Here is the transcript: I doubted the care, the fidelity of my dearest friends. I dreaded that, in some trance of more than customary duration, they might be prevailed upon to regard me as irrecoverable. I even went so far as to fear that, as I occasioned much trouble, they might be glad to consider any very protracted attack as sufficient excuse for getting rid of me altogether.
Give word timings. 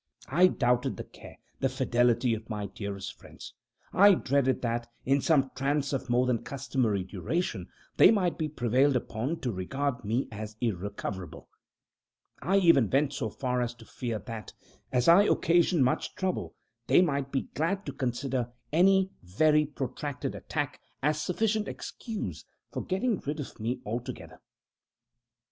I 0.29 0.47
doubted 0.47 0.97
the 0.97 1.03
care, 1.03 1.37
the 1.59 1.69
fidelity 1.69 2.33
of 2.33 2.49
my 2.49 2.65
dearest 2.65 3.13
friends. 3.19 3.53
I 3.93 4.15
dreaded 4.15 4.63
that, 4.63 4.87
in 5.05 5.21
some 5.21 5.51
trance 5.53 5.93
of 5.93 6.09
more 6.09 6.25
than 6.25 6.39
customary 6.39 7.03
duration, 7.03 7.67
they 7.97 8.09
might 8.09 8.35
be 8.35 8.49
prevailed 8.49 8.95
upon 8.95 9.41
to 9.41 9.51
regard 9.51 10.03
me 10.03 10.27
as 10.31 10.55
irrecoverable. 10.59 11.49
I 12.41 12.57
even 12.57 12.89
went 12.89 13.13
so 13.13 13.29
far 13.29 13.61
as 13.61 13.75
to 13.75 13.85
fear 13.85 14.17
that, 14.17 14.53
as 14.91 15.07
I 15.07 15.25
occasioned 15.25 15.85
much 15.85 16.15
trouble, 16.15 16.55
they 16.87 17.03
might 17.03 17.31
be 17.31 17.43
glad 17.53 17.85
to 17.85 17.93
consider 17.93 18.51
any 18.73 19.11
very 19.21 19.67
protracted 19.67 20.33
attack 20.33 20.81
as 21.03 21.21
sufficient 21.21 21.67
excuse 21.67 22.43
for 22.71 22.81
getting 22.81 23.19
rid 23.19 23.39
of 23.39 23.59
me 23.59 23.79
altogether. 23.85 24.41